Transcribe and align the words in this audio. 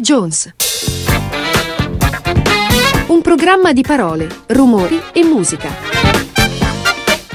Jones. 0.00 0.52
Un 3.08 3.20
programma 3.22 3.72
di 3.72 3.82
parole, 3.82 4.28
rumori 4.48 5.00
e 5.12 5.24
musica. 5.24 5.68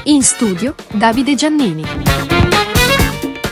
In 0.04 0.22
studio 0.22 0.74
Davide 0.92 1.34
Giannini. 1.34 1.84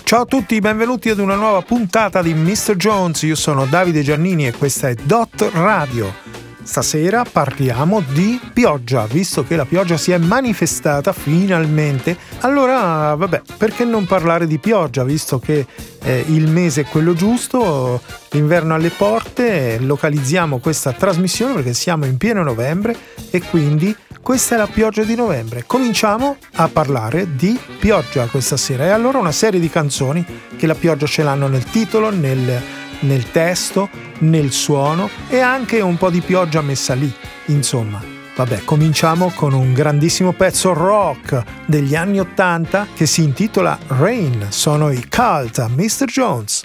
Ciao 0.05 0.23
a 0.23 0.27
tutti, 0.27 0.59
benvenuti 0.61 1.11
ad 1.11 1.19
una 1.19 1.35
nuova 1.35 1.63
puntata 1.63 2.23
di 2.23 2.35
Mr. 2.35 2.77
Jones. 2.77 3.23
Io 3.23 3.35
sono 3.35 3.67
Davide 3.67 4.03
Giannini 4.03 4.47
e 4.47 4.53
questa 4.53 4.89
è 4.89 4.95
Dot 4.95 5.51
Radio. 5.53 6.24
Stasera 6.65 7.25
parliamo 7.31 8.01
di 8.01 8.41
pioggia, 8.53 9.07
visto 9.07 9.45
che 9.45 9.55
la 9.55 9.67
pioggia 9.67 9.99
si 9.99 10.13
è 10.13 10.19
manifestata 10.19 11.13
finalmente. 11.13 12.17
Allora, 12.41 13.15
vabbè, 13.15 13.43
perché 13.59 13.85
non 13.85 14.07
parlare 14.07 14.47
di 14.47 14.59
pioggia, 14.59 15.05
visto 15.05 15.39
che 15.39 15.67
eh, 16.03 16.25
il 16.29 16.49
mese 16.49 16.81
è 16.81 16.85
quello 16.87 17.13
giusto, 17.13 18.01
l'inverno 18.31 18.75
alle 18.75 18.89
porte, 18.89 19.79
localizziamo 19.79 20.59
questa 20.59 20.93
trasmissione 20.93 21.53
perché 21.53 21.75
siamo 21.75 22.07
in 22.07 22.17
pieno 22.17 22.43
novembre 22.43 22.97
e 23.31 23.43
quindi 23.43 23.95
questa 24.23 24.55
è 24.55 24.59
la 24.59 24.67
pioggia 24.67 25.03
di 25.03 25.15
novembre. 25.15 25.65
Cominciamo 25.67 26.39
a 26.55 26.69
parlare 26.69 27.37
di 27.37 27.59
pioggia 27.79 28.27
questa 28.27 28.57
sera 28.57 28.85
e 28.85 28.89
allora 28.89 29.19
una 29.19 29.33
serie 29.33 29.61
di 29.61 29.69
canzoni 29.69 30.25
che 30.57 30.67
la 30.67 30.75
pioggia 30.75 31.07
ce 31.07 31.23
l'hanno 31.23 31.47
nel 31.47 31.65
titolo, 31.65 32.11
nel 32.11 32.63
nel 33.05 33.31
testo, 33.31 33.89
nel 34.19 34.53
suono 34.53 35.09
e 35.29 35.41
anche 35.41 35.81
un 35.81 35.97
po' 35.97 36.11
di 36.11 36.21
pioggia 36.21 36.61
messa 36.63 36.95
lì. 36.95 37.13
Insomma, 37.47 38.03
vabbè, 38.37 38.65
cominciamo 38.65 39.33
con 39.35 39.53
un 39.53 39.73
grandissimo 39.73 40.33
pezzo 40.33 40.73
rock 40.73 41.43
degli 41.67 41.95
anni 41.95 42.21
80 42.21 42.89
che 42.95 43.07
si 43.07 43.23
intitola 43.23 43.79
Rain. 43.89 44.47
Sono 44.51 44.91
i 44.91 45.07
Cult, 45.09 45.67
Mr. 45.69 46.05
Jones. 46.07 46.65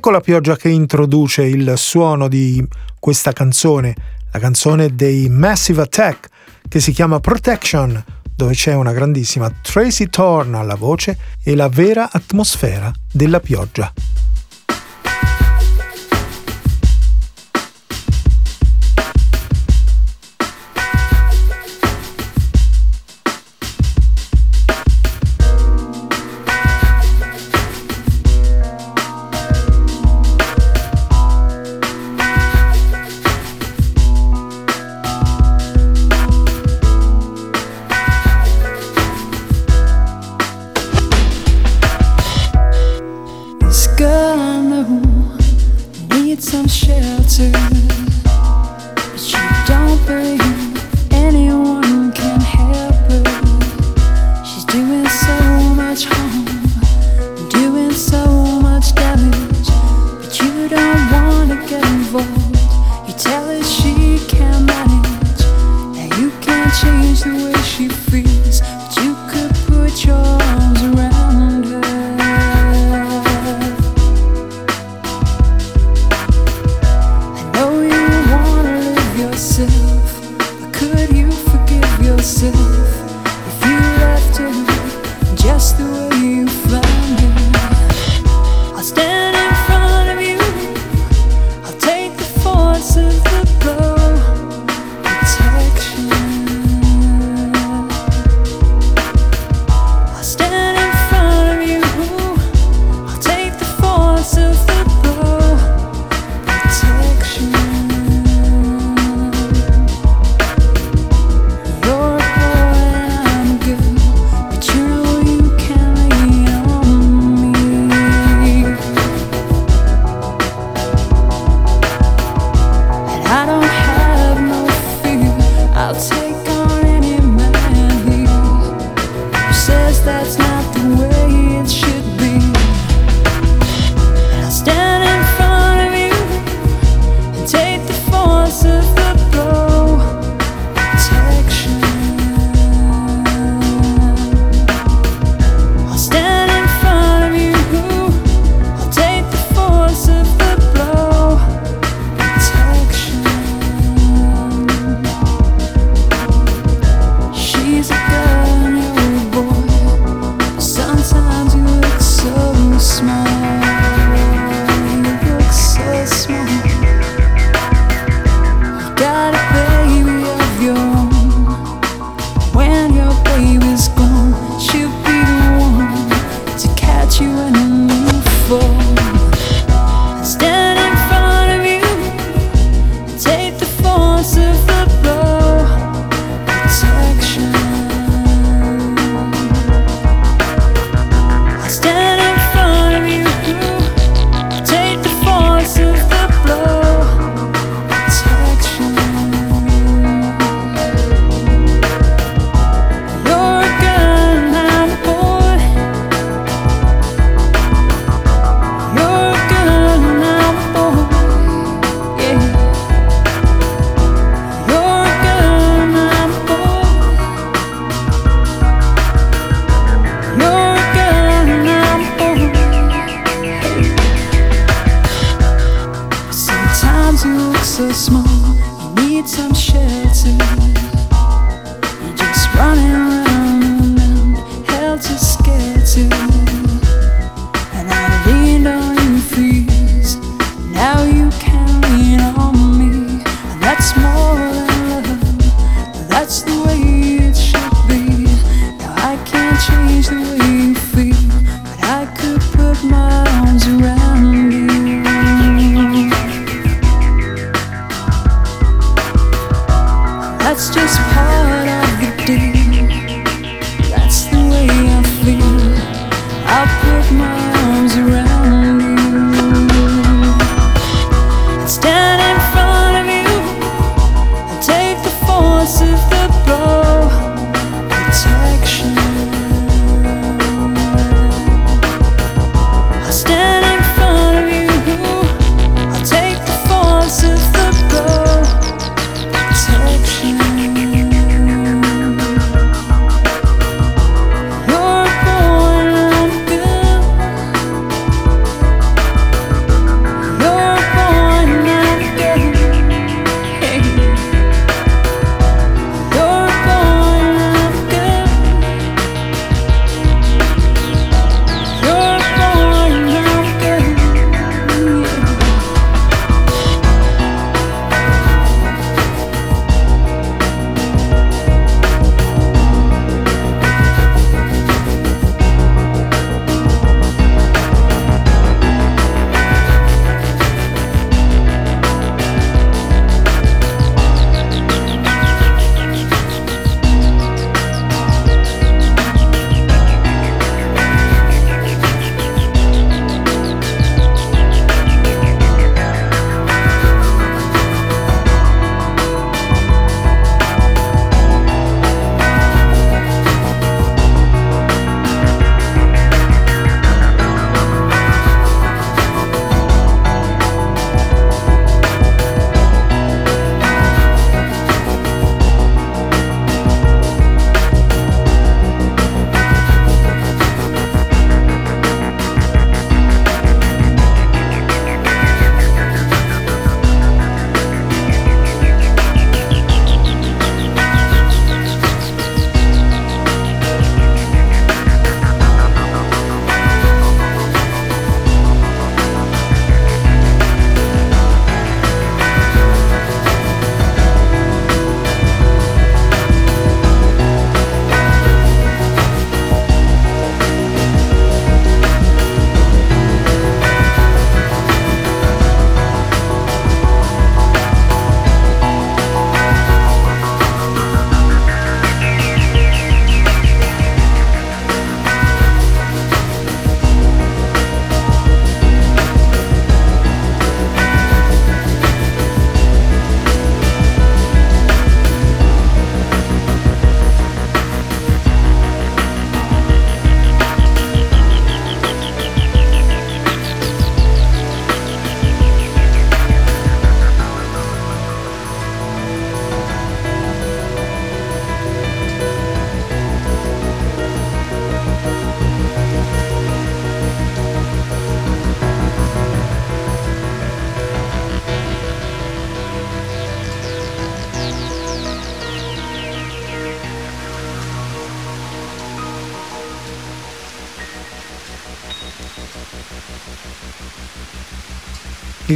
Ecco 0.00 0.12
la 0.12 0.20
pioggia 0.20 0.56
che 0.56 0.70
introduce 0.70 1.42
il 1.42 1.74
suono 1.76 2.26
di 2.26 2.66
questa 2.98 3.32
canzone, 3.32 3.94
la 4.32 4.38
canzone 4.38 4.94
dei 4.94 5.28
Massive 5.28 5.82
Attack, 5.82 6.30
che 6.66 6.80
si 6.80 6.90
chiama 6.92 7.20
Protection, 7.20 8.02
dove 8.34 8.54
c'è 8.54 8.72
una 8.72 8.94
grandissima 8.94 9.52
Tracy 9.60 10.08
Thorn 10.08 10.54
alla 10.54 10.76
voce 10.76 11.18
e 11.42 11.54
la 11.54 11.68
vera 11.68 12.08
atmosfera 12.10 12.90
della 13.12 13.40
pioggia. 13.40 13.92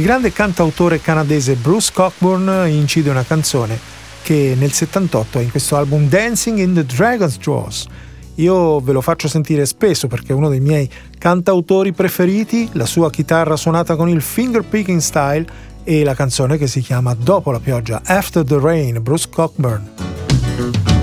Grande 0.05 0.31
cantautore 0.31 1.01
canadese 1.01 1.55
Bruce 1.55 1.89
Cockburn 1.91 2.69
incide 2.69 3.09
una 3.09 3.23
canzone 3.23 3.75
che 4.21 4.53
nel 4.55 4.71
78 4.71 5.39
è 5.39 5.41
in 5.41 5.49
questo 5.49 5.77
album 5.77 6.07
Dancing 6.07 6.59
in 6.59 6.75
the 6.75 6.85
Dragon's 6.85 7.39
Jaws. 7.39 7.87
Io 8.35 8.79
ve 8.81 8.91
lo 8.91 9.01
faccio 9.01 9.27
sentire 9.27 9.65
spesso 9.65 10.05
perché 10.05 10.27
è 10.31 10.35
uno 10.35 10.49
dei 10.49 10.59
miei 10.59 10.87
cantautori 11.17 11.91
preferiti, 11.91 12.69
la 12.73 12.85
sua 12.85 13.09
chitarra 13.09 13.55
suonata 13.55 13.95
con 13.95 14.07
il 14.07 14.21
finger 14.21 14.63
picking 14.63 14.99
style 14.99 15.47
e 15.83 16.03
la 16.03 16.13
canzone 16.13 16.59
che 16.59 16.67
si 16.67 16.81
chiama 16.81 17.15
Dopo 17.15 17.49
la 17.49 17.59
pioggia, 17.59 18.03
After 18.05 18.43
the 18.43 18.59
Rain, 18.59 19.01
Bruce 19.01 19.27
Cockburn. 19.27 20.94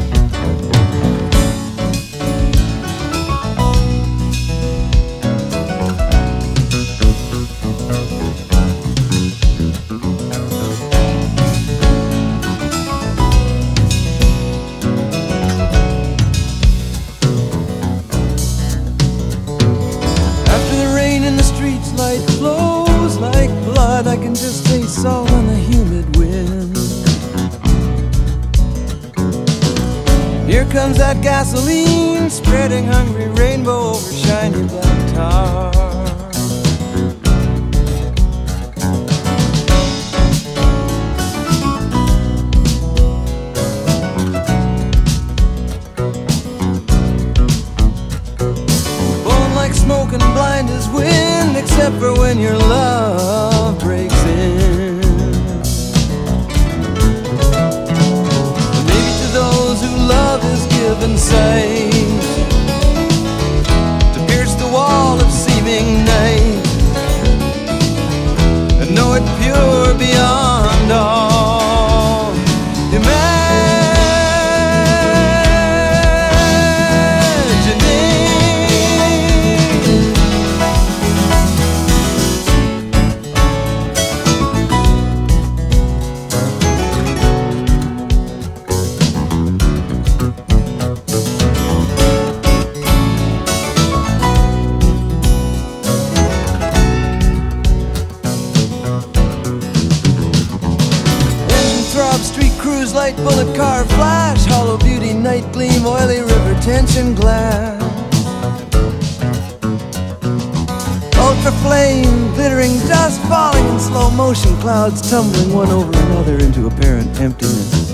Flame, 112.63 112.79
dust 112.89 113.21
falling 113.23 113.67
in 113.67 113.81
slow 113.81 114.11
motion, 114.11 114.57
clouds 114.61 115.11
tumbling 115.11 115.53
one 115.53 115.69
over 115.71 115.91
another 115.91 116.39
into 116.39 116.67
apparent 116.67 117.09
emptiness. 117.21 117.91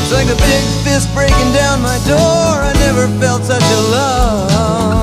It's 0.00 0.12
like 0.12 0.28
a 0.28 0.36
big 0.36 0.64
fist 0.84 1.12
breaking 1.14 1.52
down 1.52 1.80
my 1.80 1.98
door. 2.06 2.60
I 2.60 2.72
never 2.80 3.08
felt 3.18 3.44
such 3.44 3.62
a 3.62 3.80
love 3.90 5.01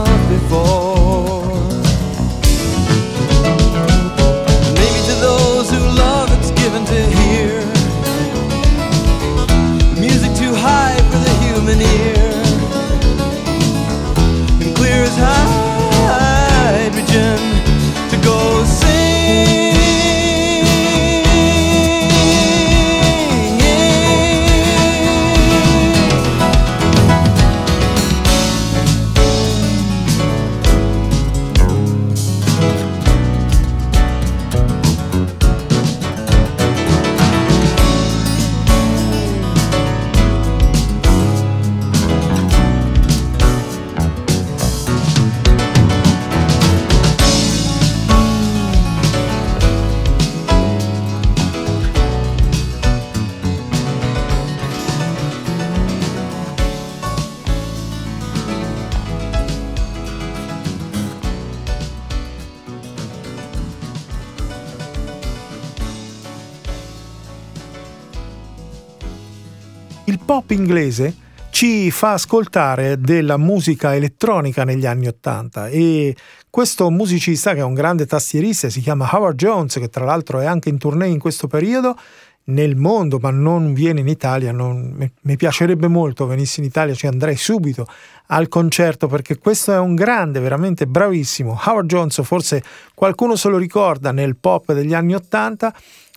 inglese 70.69 71.27
ci 71.49 71.89
fa 71.89 72.13
ascoltare 72.13 72.99
della 72.99 73.37
musica 73.37 73.95
elettronica 73.95 74.63
negli 74.63 74.85
anni 74.85 75.07
Ottanta. 75.07 75.67
E 75.67 76.15
questo 76.47 76.91
musicista 76.91 77.53
che 77.53 77.59
è 77.61 77.63
un 77.63 77.73
grande 77.73 78.05
tastierista 78.05 78.69
si 78.69 78.81
chiama 78.81 79.09
Howard 79.11 79.35
Jones 79.35 79.73
che 79.73 79.89
tra 79.89 80.05
l'altro 80.05 80.39
è 80.39 80.45
anche 80.45 80.69
in 80.69 80.77
tournée 80.77 81.09
in 81.09 81.17
questo 81.17 81.47
periodo 81.47 81.97
nel 82.45 82.75
mondo 82.75 83.17
ma 83.19 83.29
non 83.31 83.73
viene 83.73 83.99
in 83.99 84.07
Italia 84.07 84.51
non, 84.51 85.11
mi, 85.21 85.35
piacerebbe 85.35 85.87
molto 85.87 86.25
venisse 86.25 86.61
in 86.61 86.65
Italia 86.65 86.95
ci 86.95 87.05
andrei 87.05 87.35
subito 87.35 87.85
al 88.27 88.47
concerto 88.47 89.05
perché 89.07 89.37
questo 89.37 89.71
è 89.71 89.77
un 89.77 89.93
grande 89.95 90.39
veramente 90.39 90.85
bravissimo. 90.85 91.59
Howard 91.65 91.87
Jones 91.87 92.21
forse 92.23 92.63
qualcuno 92.93 93.35
se 93.35 93.49
lo 93.49 93.57
ricorda 93.57 94.11
nel 94.11 94.35
pop 94.37 94.71
degli 94.73 94.93
anni 94.93 95.15
Ottanta 95.15 95.73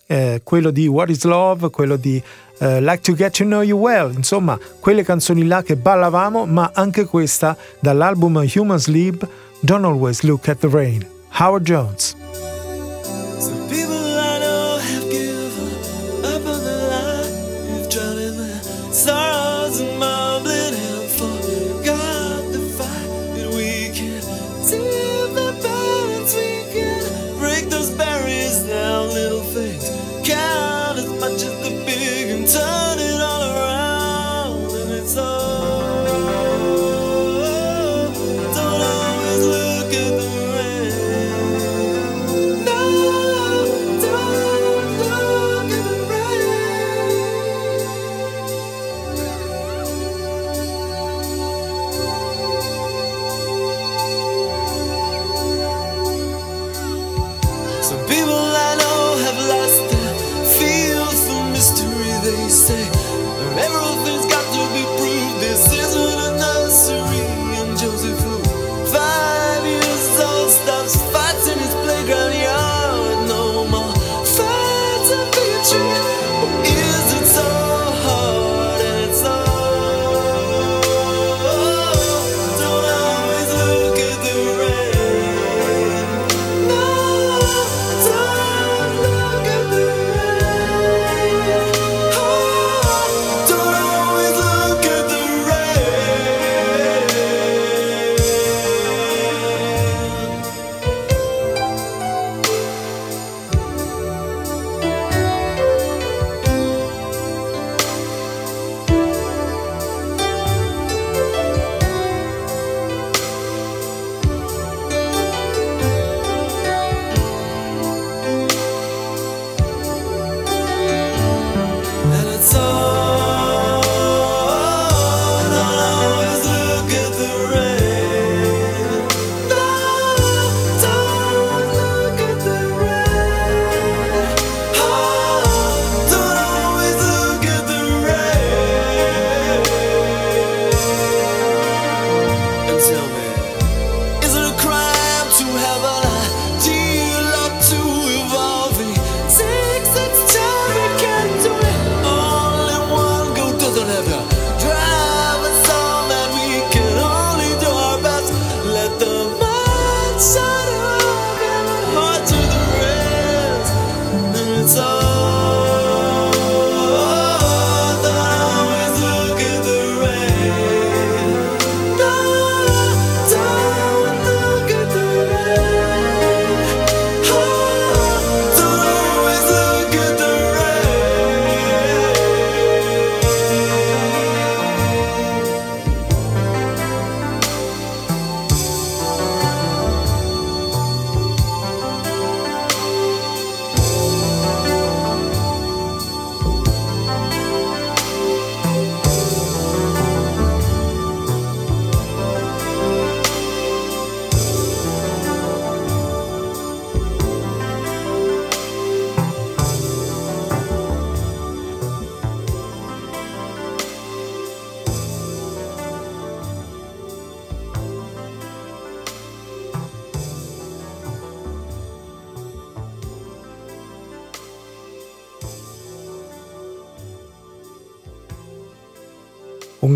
eh, 0.07 0.41
quello 0.43 0.71
di 0.71 0.87
What 0.87 1.09
is 1.09 1.23
Love, 1.23 1.69
quello 1.69 1.95
di 1.95 2.21
uh, 2.59 2.79
Like 2.79 3.01
to 3.01 3.13
Get 3.13 3.37
to 3.37 3.43
Know 3.43 3.61
You 3.61 3.79
Well, 3.79 4.13
insomma 4.15 4.57
quelle 4.79 5.03
canzoni 5.03 5.45
là 5.45 5.61
che 5.63 5.75
ballavamo, 5.75 6.45
ma 6.45 6.71
anche 6.73 7.05
questa 7.05 7.57
dall'album 7.79 8.45
Human 8.55 8.79
Sleep, 8.79 9.27
Don't 9.61 9.85
Always 9.85 10.21
Look 10.21 10.47
at 10.47 10.59
the 10.59 10.69
Rain, 10.69 11.05
Howard 11.39 11.63
Jones. 11.63 12.15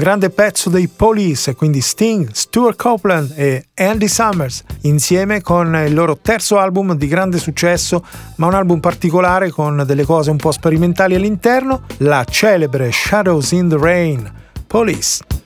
Grande 0.08 0.30
pezzo 0.30 0.70
dei 0.70 0.88
Police, 0.88 1.54
quindi 1.54 1.82
Sting, 1.82 2.30
Stuart 2.32 2.78
Copeland 2.78 3.34
e 3.36 3.66
Andy 3.76 4.08
Summers, 4.08 4.64
insieme 4.84 5.42
con 5.42 5.76
il 5.86 5.94
loro 5.94 6.18
terzo 6.18 6.58
album 6.58 6.94
di 6.94 7.08
grande 7.08 7.40
successo, 7.40 8.06
ma 8.38 8.48
un 8.48 8.54
album 8.54 8.80
particolare 8.80 9.50
con 9.50 9.84
delle 9.86 10.06
cose 10.06 10.32
un 10.32 10.38
po' 10.38 10.54
sperimentali 10.54 11.16
all'interno, 11.16 11.82
la 11.98 12.24
celebre 12.24 12.90
Shadows 12.90 13.52
in 13.52 13.68
the 13.68 13.78
Rain, 13.78 14.32
Police. 14.66 15.37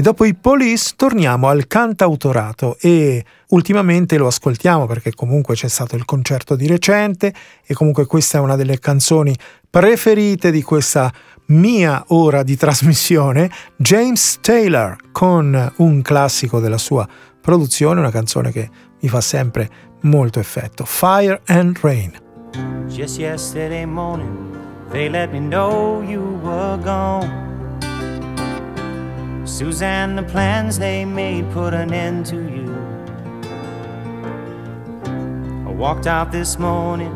E 0.00 0.02
dopo 0.02 0.24
i 0.24 0.32
Police 0.32 0.94
torniamo 0.96 1.48
al 1.48 1.66
cantautorato 1.66 2.78
e 2.80 3.22
ultimamente 3.48 4.16
lo 4.16 4.28
ascoltiamo 4.28 4.86
perché 4.86 5.12
comunque 5.12 5.54
c'è 5.54 5.68
stato 5.68 5.94
il 5.94 6.06
concerto 6.06 6.56
di 6.56 6.66
recente 6.66 7.34
e 7.62 7.74
comunque 7.74 8.06
questa 8.06 8.38
è 8.38 8.40
una 8.40 8.56
delle 8.56 8.78
canzoni 8.78 9.36
preferite 9.68 10.50
di 10.50 10.62
questa 10.62 11.12
mia 11.48 12.02
ora 12.08 12.42
di 12.42 12.56
trasmissione, 12.56 13.50
James 13.76 14.38
Taylor 14.40 14.96
con 15.12 15.74
un 15.76 16.00
classico 16.00 16.60
della 16.60 16.78
sua 16.78 17.06
produzione, 17.38 18.00
una 18.00 18.10
canzone 18.10 18.52
che 18.52 18.70
mi 19.02 19.08
fa 19.10 19.20
sempre 19.20 19.68
molto 20.04 20.40
effetto, 20.40 20.86
Fire 20.86 21.42
and 21.44 21.78
Rain. 21.82 22.18
Just 22.88 23.18
yesterday 23.18 23.84
morning 23.84 24.56
they 24.92 25.10
let 25.10 25.30
me 25.30 25.40
know 25.40 26.00
you 26.00 26.40
were 26.42 26.78
gone 26.82 27.59
Suzanne, 29.50 30.14
the 30.14 30.22
plans 30.22 30.78
they 30.78 31.04
made 31.04 31.50
put 31.50 31.74
an 31.74 31.92
end 31.92 32.24
to 32.26 32.36
you. 32.36 32.72
I 35.66 35.72
walked 35.72 36.06
out 36.06 36.30
this 36.30 36.56
morning 36.56 37.12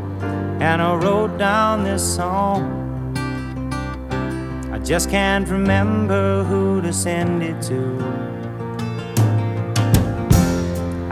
and 0.61 0.83
I 0.83 0.95
wrote 0.97 1.39
down 1.39 1.85
this 1.85 2.03
song. 2.17 3.17
I 4.73 4.79
just 4.81 5.11
can't 5.11 5.49
remember 5.49 6.43
who 6.43 6.83
to 6.83 6.93
send 6.93 7.43
it 7.43 7.63
to. 7.63 7.99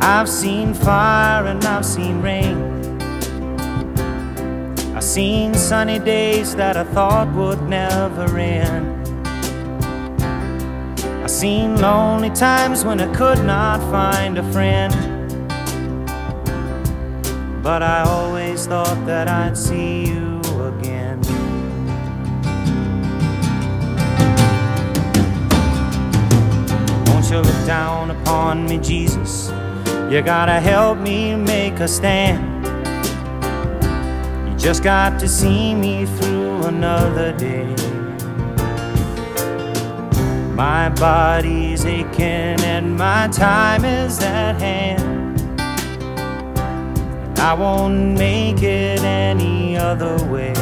I've 0.01 0.29
seen 0.29 0.75
fire 0.75 1.47
and 1.47 1.65
I've 1.65 1.87
seen 1.87 2.21
rain. 2.21 2.59
I've 4.95 5.05
seen 5.05 5.55
sunny 5.55 6.01
days 6.01 6.57
that 6.57 6.77
I 6.77 6.85
thought 6.85 7.33
would 7.35 7.63
never 7.63 8.37
end 8.37 8.92
seen 11.33 11.81
lonely 11.81 12.29
times 12.31 12.85
when 12.85 13.01
I 13.01 13.13
could 13.15 13.43
not 13.45 13.81
find 13.91 14.37
a 14.37 14.53
friend. 14.53 14.93
But 17.63 17.83
I 17.83 18.03
always 18.03 18.67
thought 18.67 19.07
that 19.07 19.29
I'd 19.29 19.57
see 19.57 20.05
you 20.05 20.41
again. 20.73 21.21
Won't 27.07 27.31
you 27.31 27.39
look 27.39 27.67
down 27.67 28.11
upon 28.11 28.67
me, 28.67 28.79
Jesus? 28.79 29.51
You 30.13 30.21
gotta 30.21 30.61
help 30.61 30.99
me 30.99 31.35
make 31.35 31.81
a 31.81 31.89
stand. 31.89 32.67
You 34.47 34.59
just 34.59 34.83
got 34.83 35.19
to 35.21 35.27
see 35.27 35.75
me 35.75 36.05
through 36.05 36.65
another 36.65 37.33
day. 37.33 37.92
My 40.63 40.91
body's 40.91 41.85
aching 41.85 42.61
and 42.73 42.97
my 42.97 43.27
time 43.33 43.85
is 43.85 44.21
at 44.23 44.61
hand. 44.61 45.61
I 47.41 47.53
won't 47.53 48.17
make 48.17 48.63
it 48.63 49.01
any 49.01 49.77
other 49.77 50.15
way. 50.27 50.55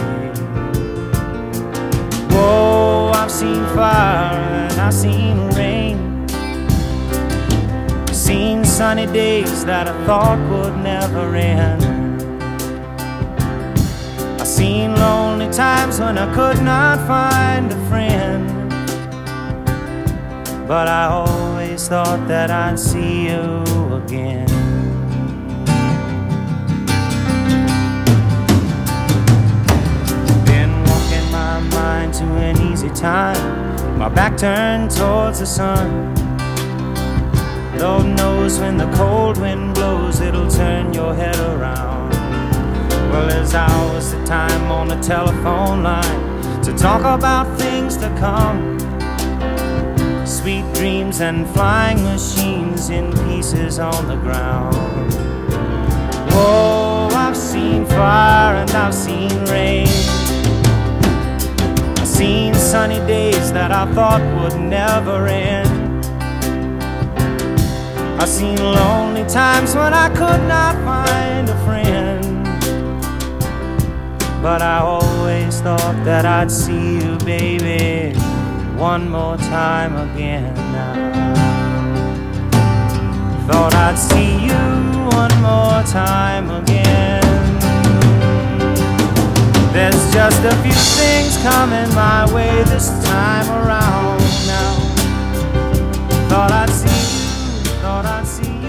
Whoa, 2.31 3.13
I've 3.15 3.31
seen 3.31 3.63
fire 3.77 4.69
and 4.71 4.81
I've 4.81 4.95
seen 4.95 5.37
rain. 5.51 6.27
Seen 8.11 8.65
sunny 8.65 9.05
days 9.05 9.67
that 9.67 9.87
I 9.87 10.07
thought 10.07 10.41
would 10.51 10.83
never 10.83 11.37
end. 11.37 11.85
I've 14.41 14.49
seen 14.49 14.97
lonely 14.97 15.53
times 15.53 16.01
when 16.01 16.17
I 16.17 16.35
could 16.35 16.63
not 16.63 17.07
find 17.07 17.71
a 17.71 17.89
friend. 17.91 18.60
But 20.71 20.87
I 20.87 21.07
always 21.07 21.89
thought 21.89 22.29
that 22.29 22.49
I'd 22.53 22.79
see 22.79 23.27
you 23.27 23.65
again. 23.93 24.47
Been 30.47 30.73
walking 30.85 31.27
my 31.33 31.59
mind 31.75 32.15
to 32.15 32.25
an 32.37 32.61
easy 32.71 32.89
time, 32.91 33.99
my 33.99 34.09
back 34.09 34.37
turned 34.37 34.93
towards 34.93 35.41
the 35.41 35.47
sun. 35.47 36.15
Lord 37.77 38.07
knows 38.17 38.61
when 38.61 38.77
the 38.77 38.89
cold 38.93 39.39
wind 39.39 39.75
blows, 39.75 40.21
it'll 40.21 40.49
turn 40.49 40.95
your 40.95 41.17
head 41.17 41.37
around. 41.37 42.13
Well, 43.11 43.27
there's 43.27 43.55
hours 43.55 44.13
of 44.13 44.25
time 44.25 44.71
on 44.71 44.87
the 44.87 45.01
telephone 45.01 45.83
line 45.83 46.63
to 46.63 46.73
talk 46.79 47.01
about 47.01 47.59
things 47.59 47.97
to 47.97 48.09
come 48.21 48.80
sweet 50.41 50.65
dreams 50.73 51.21
and 51.21 51.47
flying 51.51 52.03
machines 52.03 52.89
in 52.89 53.13
pieces 53.29 53.79
on 53.79 54.09
the 54.09 54.17
ground. 54.17 54.75
Oh, 56.33 57.11
I've 57.13 57.37
seen 57.37 57.85
fire 57.85 58.57
and 58.57 58.71
I've 58.71 58.95
seen 58.95 59.31
rain. 59.51 59.87
I've 61.99 62.09
seen 62.09 62.55
sunny 62.55 63.01
days 63.07 63.53
that 63.53 63.71
I 63.71 63.85
thought 63.93 64.23
would 64.41 64.59
never 64.59 65.27
end. 65.27 66.07
I've 68.19 68.29
seen 68.29 68.57
lonely 68.57 69.27
times 69.29 69.75
when 69.75 69.93
I 69.93 70.09
could 70.09 70.43
not 70.49 70.75
find 70.89 71.51
a 71.51 71.65
friend. 71.67 72.45
But 74.43 74.63
I 74.63 74.79
always 74.79 75.61
thought 75.61 76.03
that 76.07 76.25
I'd 76.25 76.51
see 76.51 76.95
you, 76.95 77.19
baby 77.19 78.20
one 78.81 79.11
more 79.11 79.37
time 79.37 79.95
again 79.95 80.55
now. 80.73 80.95
Thought 83.47 83.75
I'd 83.75 83.99
see 83.99 84.47
you 84.47 84.63
one 85.11 85.35
more 85.43 85.83
time 85.85 86.49
again. 86.49 87.21
There's 89.75 90.13
just 90.15 90.43
a 90.45 90.57
few 90.63 90.73
things 90.73 91.37
coming 91.43 91.95
my 91.95 92.25
way 92.33 92.63
this 92.65 92.89
time 93.05 93.49
around 93.51 94.21
now. 94.47 94.73
Thought 96.31 96.51
I'd 96.51 96.71
see 96.71 96.89
you, 96.89 97.71
thought 97.83 98.07
I'd 98.07 98.27
see 98.27 98.47
you. 98.47 98.61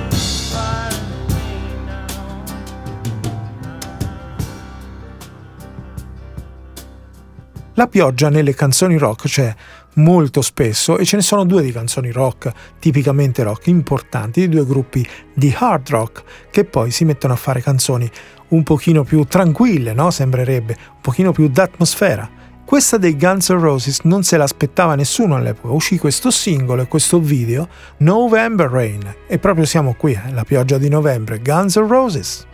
La 7.76 7.88
pioggia 7.88 8.30
nelle 8.30 8.54
canzoni 8.54 8.98
rock 8.98 9.28
c'è 9.28 9.56
molto 9.96 10.42
spesso 10.42 10.98
e 10.98 11.06
ce 11.06 11.18
ne 11.18 11.22
sono 11.22 11.44
due 11.44 11.62
di 11.62 11.72
canzoni 11.72 12.12
rock, 12.12 12.52
tipicamente 12.80 13.44
rock, 13.44 13.68
importanti, 13.68 14.42
di 14.42 14.50
due 14.50 14.66
gruppi 14.66 15.08
di 15.34 15.54
hard 15.58 15.90
rock 15.90 16.24
che 16.50 16.66
poi 16.66 16.92
si 16.92 17.06
mettono 17.06 17.34
a 17.34 17.38
fare 17.38 17.62
canzoni 17.62 18.10
un 18.50 18.64
pochino 18.64 19.04
più 19.04 19.24
tranquille, 19.26 19.94
no? 19.94 20.12
Sembrerebbe, 20.12 20.78
un 20.96 21.02
pochino 21.02 21.32
più 21.32 21.48
d'atmosfera. 21.48 22.40
Questa 22.66 22.98
dei 22.98 23.18
Guns 23.18 23.50
N' 23.50 23.60
Roses 23.60 24.00
non 24.04 24.24
se 24.24 24.38
l'aspettava 24.38 24.96
nessuno 24.96 25.36
all'epoca, 25.36 25.74
uscì 25.74 25.98
questo 25.98 26.32
singolo 26.32 26.82
e 26.82 26.88
questo 26.88 27.20
video, 27.20 27.68
November 27.98 28.70
Rain, 28.70 29.16
e 29.28 29.40
proprio 29.40 29.66
siamo 29.66 29.94
qui, 29.94 30.14
eh, 30.14 30.32
la 30.32 30.46
pioggia 30.46 30.78
di 30.78 30.88
novembre, 30.88 31.40
Guns 31.40 31.76
N' 31.76 31.88
Roses. 31.88 32.48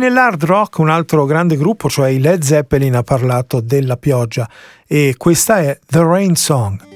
Nell'hard 0.00 0.42
rock 0.44 0.78
un 0.78 0.88
altro 0.88 1.26
grande 1.26 1.56
gruppo, 1.56 1.88
cioè 1.88 2.08
i 2.08 2.20
Led 2.20 2.42
Zeppelin, 2.42 2.96
ha 2.96 3.02
parlato 3.02 3.60
della 3.60 3.96
pioggia 3.96 4.48
e 4.86 5.14
questa 5.16 5.60
è 5.60 5.78
The 5.86 6.02
Rain 6.02 6.34
Song. 6.34 6.89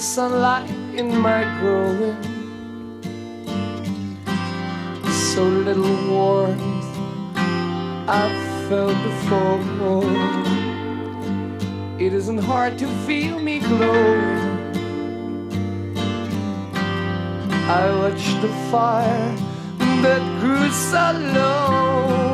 Sunlight 0.00 0.70
in 0.96 1.14
my 1.20 1.44
growing. 1.60 2.16
So 5.32 5.44
little 5.44 5.96
warmth 6.10 6.62
I've 8.08 8.68
felt 8.68 8.96
before. 9.02 9.60
It 11.98 12.14
isn't 12.14 12.38
hard 12.38 12.78
to 12.78 12.86
feel 13.06 13.38
me 13.38 13.58
glowing. 13.58 14.72
I 17.68 17.94
watched 18.00 18.40
the 18.40 18.48
fire 18.70 19.36
that 20.02 20.40
grew 20.40 20.70
so 20.70 21.12
low. 21.34 22.29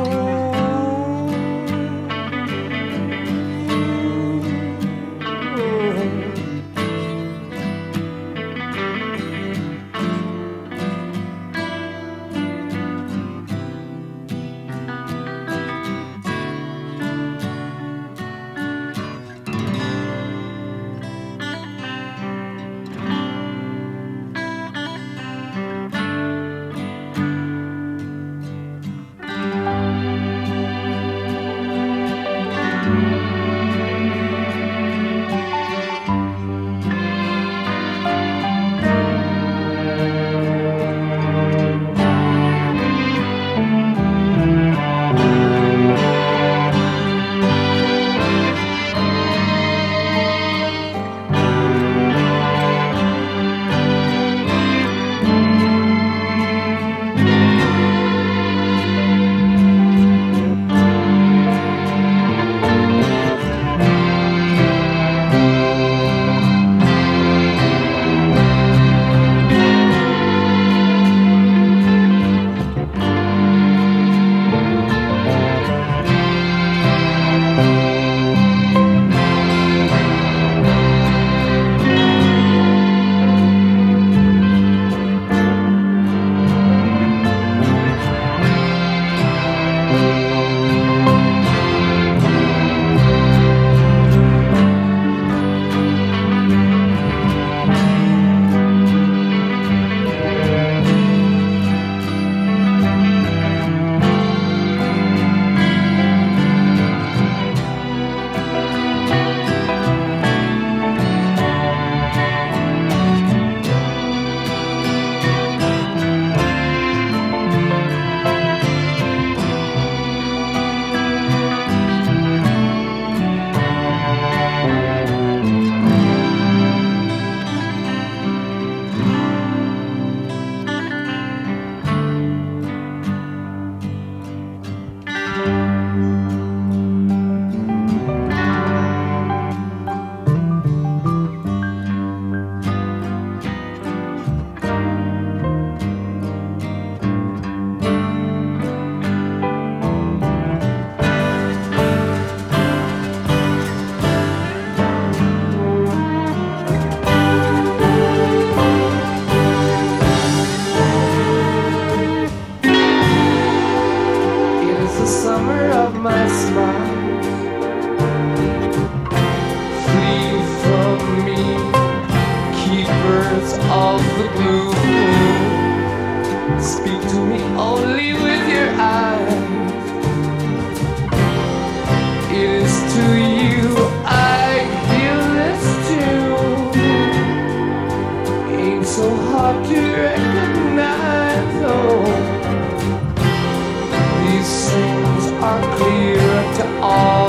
are 195.47 195.77
clear 195.77 196.17
to 196.57 196.63
all. 196.81 197.26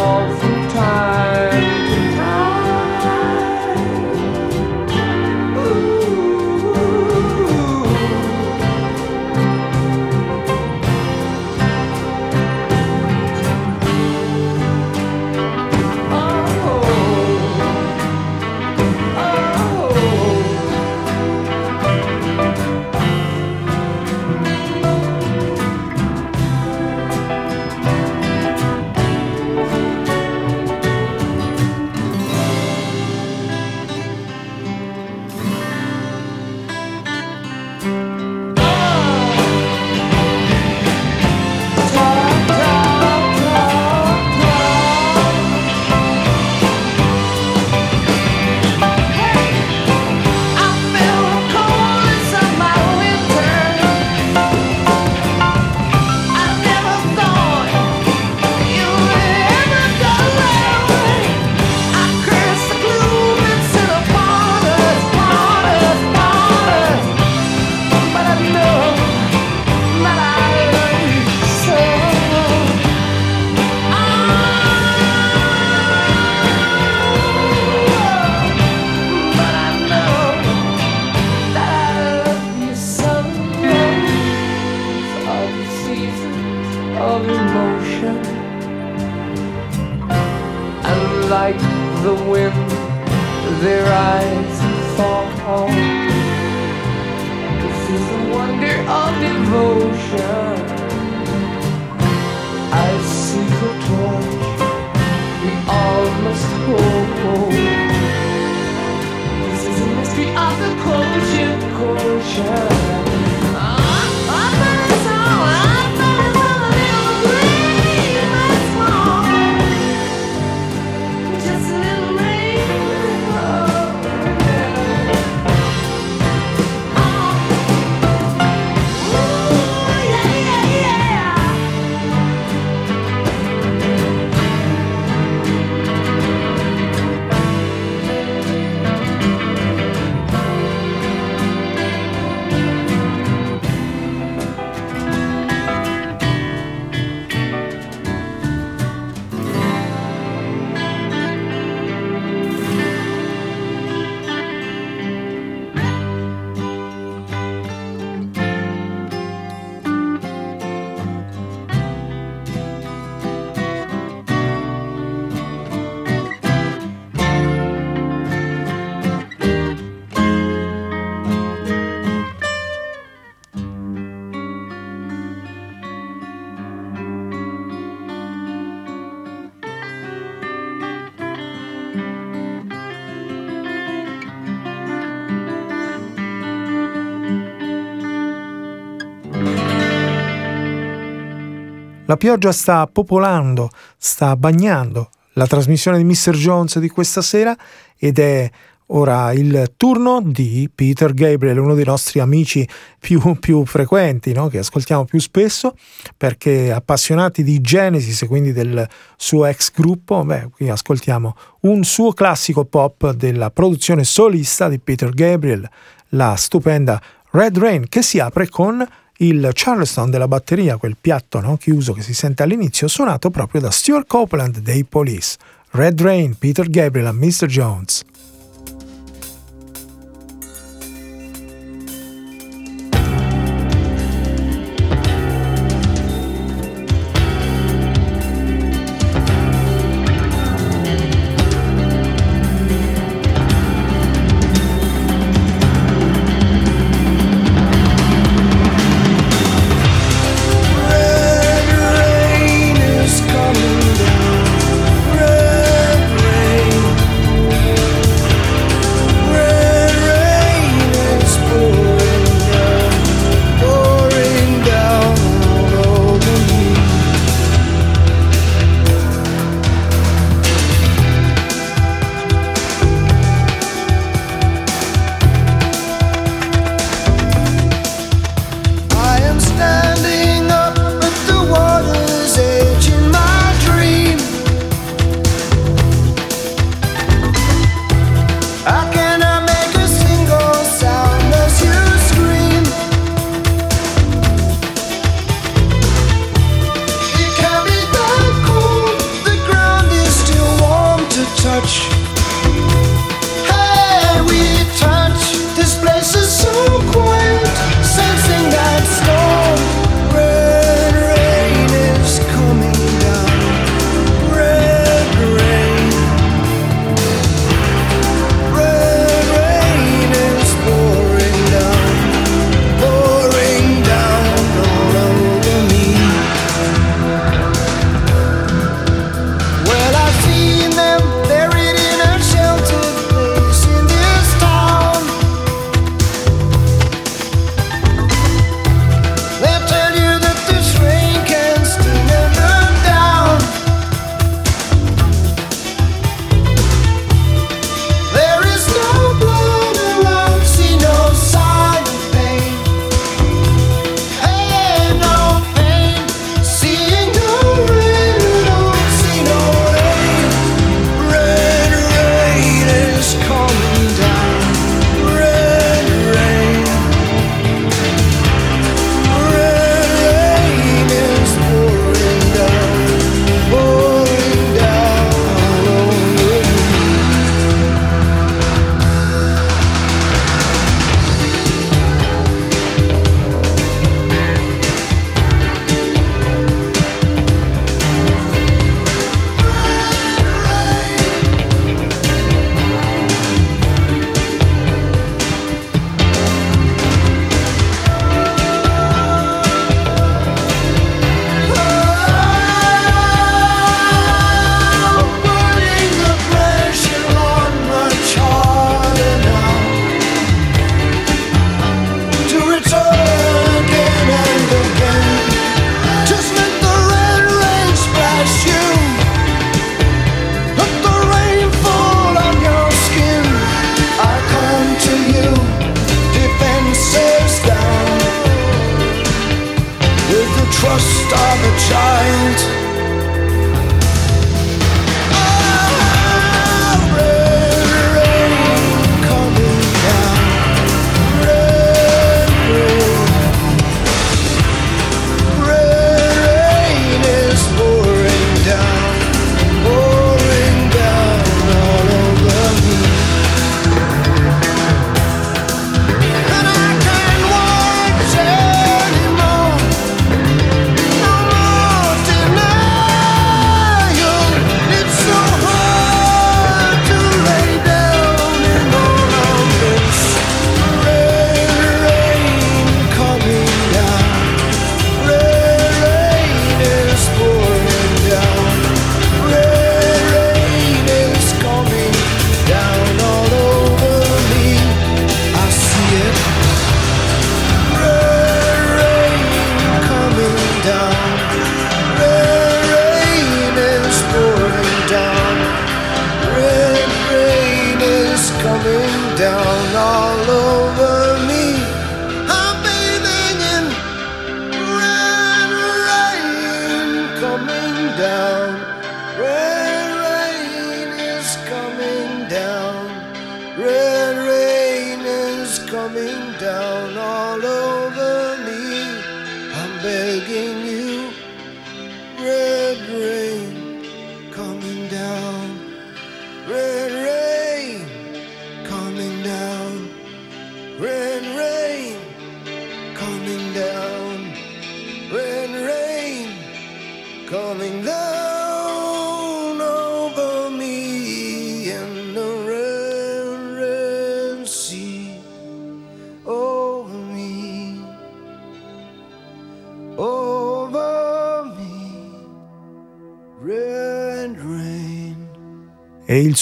La 192.08 192.16
pioggia 192.16 192.52
sta 192.52 192.86
popolando, 192.86 193.68
sta 193.98 194.34
bagnando 194.34 195.10
la 195.34 195.46
trasmissione 195.46 195.98
di 195.98 196.04
Mr. 196.04 196.30
Jones 196.30 196.78
di 196.78 196.88
questa 196.88 197.20
sera 197.20 197.54
ed 197.98 198.18
è 198.18 198.50
ora 198.86 199.30
il 199.34 199.74
turno 199.76 200.22
di 200.24 200.70
Peter 200.74 201.12
Gabriel, 201.12 201.58
uno 201.58 201.74
dei 201.74 201.84
nostri 201.84 202.18
amici 202.18 202.66
più, 202.98 203.36
più 203.38 203.62
frequenti, 203.66 204.32
no? 204.32 204.48
che 204.48 204.56
ascoltiamo 204.56 205.04
più 205.04 205.20
spesso, 205.20 205.76
perché 206.16 206.72
appassionati 206.72 207.42
di 207.42 207.60
Genesis 207.60 208.22
e 208.22 208.26
quindi 208.26 208.54
del 208.54 208.88
suo 209.18 209.44
ex 209.44 209.70
gruppo, 209.70 210.24
beh, 210.24 210.48
qui 210.54 210.70
ascoltiamo 210.70 211.36
un 211.60 211.84
suo 211.84 212.14
classico 212.14 212.64
pop 212.64 213.12
della 213.12 213.50
produzione 213.50 214.04
solista 214.04 214.70
di 214.70 214.78
Peter 214.78 215.10
Gabriel, 215.10 215.68
la 216.12 216.36
stupenda 216.36 216.98
Red 217.32 217.58
Rain, 217.58 217.86
che 217.86 218.00
si 218.00 218.18
apre 218.18 218.48
con 218.48 218.82
il 219.20 219.50
Charleston 219.52 220.10
della 220.10 220.28
batteria, 220.28 220.76
quel 220.76 220.96
piatto 221.00 221.40
no, 221.40 221.56
chiuso 221.56 221.92
che 221.92 222.02
si 222.02 222.14
sente 222.14 222.42
all'inizio, 222.42 222.86
suonato 222.86 223.30
proprio 223.30 223.60
da 223.60 223.70
Stuart 223.70 224.06
Copeland 224.06 224.58
dei 224.58 224.84
Police. 224.84 225.36
Red 225.70 226.00
Rain, 226.00 226.36
Peter 226.38 226.68
Gabriel 226.68 227.08
e 227.08 227.12
Mr. 227.12 227.46
Jones. 227.46 228.04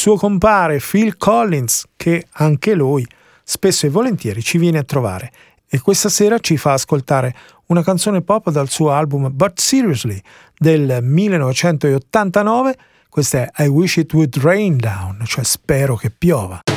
Suo 0.06 0.16
compare 0.16 0.78
Phil 0.78 1.16
Collins, 1.16 1.84
che 1.96 2.28
anche 2.34 2.74
lui 2.74 3.04
spesso 3.42 3.86
e 3.86 3.88
volentieri 3.88 4.40
ci 4.40 4.56
viene 4.56 4.78
a 4.78 4.84
trovare 4.84 5.32
e 5.68 5.80
questa 5.80 6.08
sera 6.08 6.38
ci 6.38 6.56
fa 6.56 6.74
ascoltare 6.74 7.34
una 7.66 7.82
canzone 7.82 8.22
pop 8.22 8.50
dal 8.50 8.68
suo 8.68 8.92
album 8.92 9.30
But 9.32 9.58
Seriously 9.58 10.22
del 10.56 11.00
1989. 11.02 12.76
Questa 13.08 13.50
è 13.50 13.64
I 13.64 13.66
Wish 13.66 13.96
It 13.96 14.12
Would 14.12 14.36
Rain 14.36 14.76
Down, 14.76 15.24
cioè 15.26 15.42
spero 15.42 15.96
che 15.96 16.10
piova. 16.10 16.75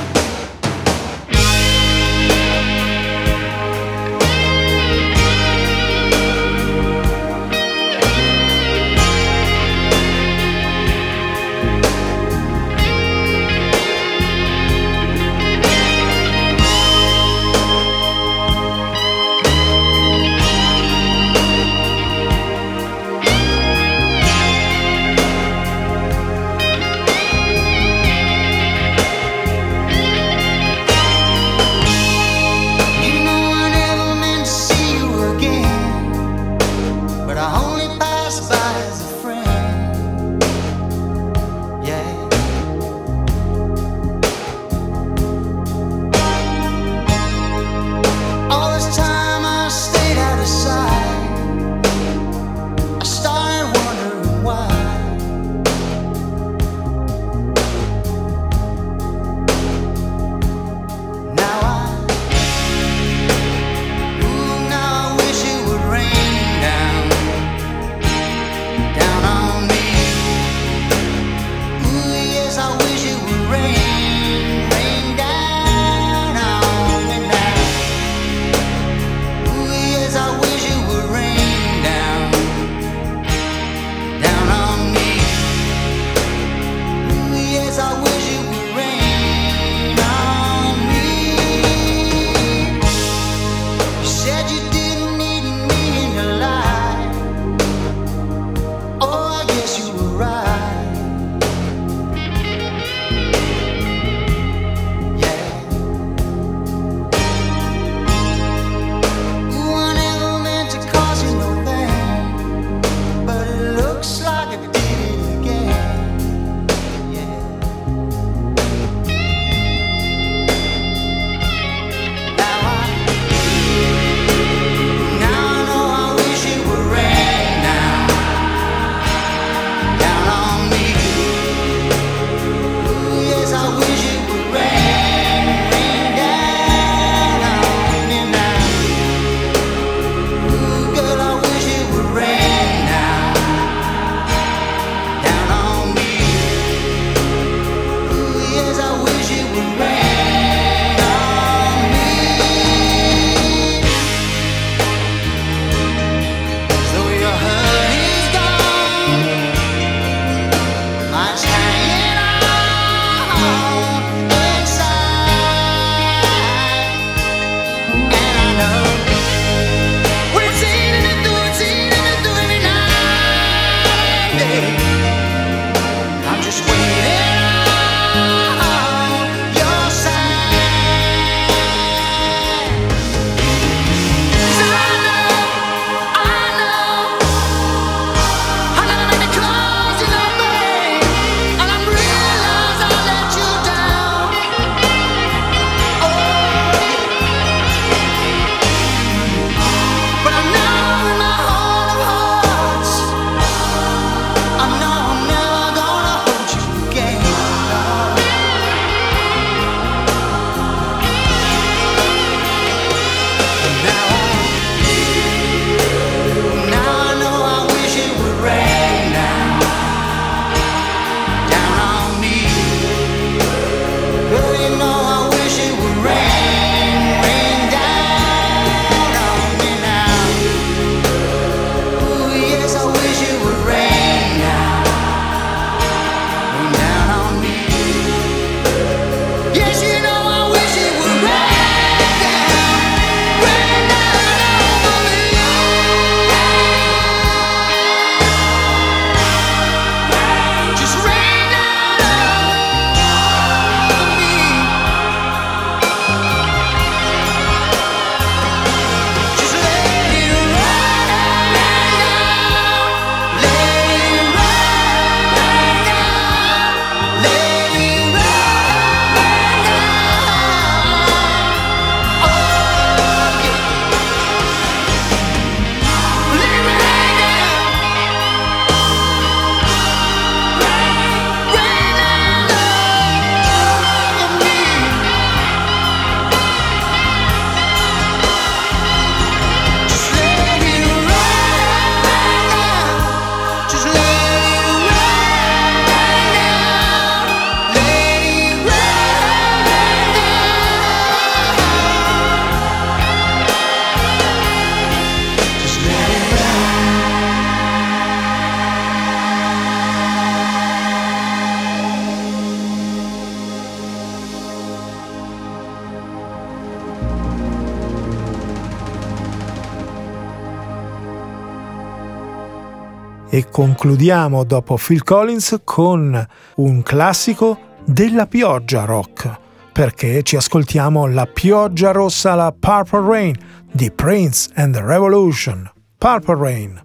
e 323.30 323.50
concludiamo 323.50 324.44
dopo 324.44 324.78
Phil 324.78 325.04
Collins 325.04 325.62
con 325.64 326.28
un 326.56 326.84
classico 326.84 327.60
della 327.86 328.28
pioggia 328.28 328.86
rock, 328.86 329.32
perché 329.72 330.24
ci 330.24 330.36
ascoltiamo 330.36 331.08
La 331.08 331.26
pioggia 331.26 331.92
rossa 331.92 332.36
la 332.36 332.54
Purple 332.58 333.08
Rain 333.08 333.36
di 333.72 333.92
Prince 333.92 334.50
and 334.56 334.74
the 334.74 334.82
Revolution. 334.82 335.70
Purple 335.98 336.36
Rain. 336.36 336.82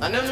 I 0.00 0.08
never 0.10 0.31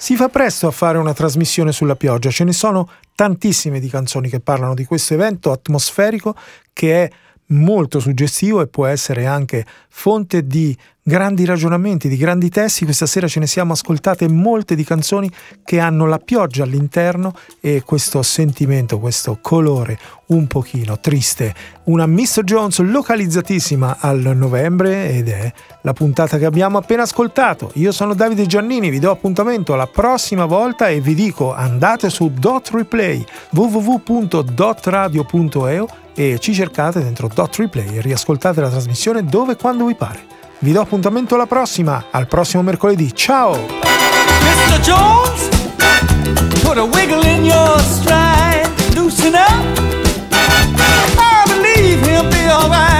Si 0.00 0.16
fa 0.16 0.30
presto 0.30 0.66
a 0.66 0.70
fare 0.70 0.96
una 0.96 1.12
trasmissione 1.12 1.72
sulla 1.72 1.94
pioggia, 1.94 2.30
ce 2.30 2.44
ne 2.44 2.54
sono 2.54 2.88
tantissime 3.14 3.80
di 3.80 3.90
canzoni 3.90 4.30
che 4.30 4.40
parlano 4.40 4.72
di 4.72 4.86
questo 4.86 5.12
evento 5.12 5.52
atmosferico 5.52 6.34
che 6.72 7.04
è 7.04 7.10
molto 7.48 8.00
suggestivo 8.00 8.62
e 8.62 8.66
può 8.66 8.86
essere 8.86 9.26
anche 9.26 9.66
fonte 9.90 10.46
di 10.46 10.74
grandi 11.02 11.44
ragionamenti, 11.44 12.08
di 12.08 12.16
grandi 12.16 12.48
testi. 12.48 12.84
Questa 12.84 13.06
sera 13.06 13.28
ce 13.28 13.40
ne 13.40 13.46
siamo 13.46 13.72
ascoltate 13.72 14.28
molte 14.28 14.74
di 14.74 14.84
canzoni 14.84 15.30
che 15.64 15.78
hanno 15.78 16.06
la 16.06 16.18
pioggia 16.18 16.64
all'interno 16.64 17.32
e 17.60 17.82
questo 17.84 18.22
sentimento, 18.22 18.98
questo 18.98 19.38
colore 19.40 19.98
un 20.26 20.46
pochino 20.46 21.00
triste. 21.00 21.54
Una 21.84 22.06
Mr. 22.06 22.42
Jones 22.44 22.80
localizzatissima 22.80 23.96
al 23.98 24.36
novembre 24.36 25.08
ed 25.10 25.28
è 25.28 25.50
la 25.82 25.92
puntata 25.92 26.38
che 26.38 26.44
abbiamo 26.44 26.78
appena 26.78 27.02
ascoltato. 27.02 27.72
Io 27.74 27.92
sono 27.92 28.14
Davide 28.14 28.46
Giannini, 28.46 28.90
vi 28.90 29.00
do 29.00 29.10
appuntamento 29.10 29.72
alla 29.72 29.88
prossima 29.88 30.44
volta 30.44 30.88
e 30.88 31.00
vi 31.00 31.14
dico 31.14 31.52
andate 31.52 32.10
su 32.10 32.30
Dot 32.32 32.70
Replay 32.72 33.24
www.dotradio.eu 33.50 35.88
e 36.14 36.38
ci 36.38 36.54
cercate 36.54 37.02
dentro 37.02 37.28
Dot 37.32 37.56
Replay 37.56 37.96
e 37.96 38.00
riascoltate 38.00 38.60
la 38.60 38.70
trasmissione 38.70 39.24
dove 39.24 39.52
e 39.52 39.56
quando 39.56 39.86
vi 39.86 39.96
pare. 39.96 40.38
Vi 40.62 40.72
do 40.72 40.80
appuntamento 40.82 41.36
alla 41.36 41.46
prossima, 41.46 42.08
al 42.10 42.26
prossimo 42.26 42.62
mercoledì. 42.62 43.14
Ciao! 43.14 43.52
Mr. 43.54 44.78
Jones, 44.82 45.48
put 46.62 46.76
a 46.76 46.82
wiggle 46.82 47.26
in 47.26 47.46
your 47.46 47.80
stride, 47.80 48.68
loosen 48.94 49.32
up. 49.32 49.78
I 50.30 51.44
believe 51.46 52.06
he'll 52.06 52.28
be 52.28 52.46
alright. 52.50 52.99